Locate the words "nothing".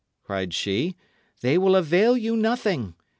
2.35-2.95